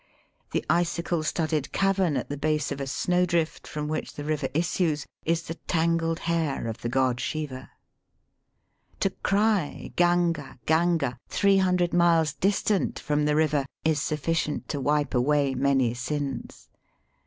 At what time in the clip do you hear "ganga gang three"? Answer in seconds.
9.95-11.57